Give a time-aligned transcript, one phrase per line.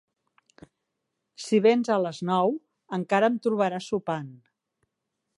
[1.47, 2.55] Si vens a les nou,
[2.97, 4.33] encara em trobaràs sopant.